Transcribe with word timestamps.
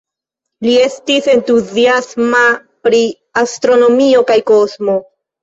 Li 0.67 0.71
estis 0.85 1.27
entuziasma 1.33 2.41
pri 2.87 3.03
astronomio 3.43 4.25
kaj 4.33 4.41
kosmo. 4.51 4.99